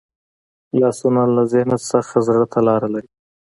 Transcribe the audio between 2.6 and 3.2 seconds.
لاره لري